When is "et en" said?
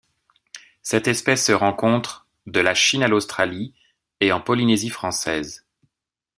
4.19-4.41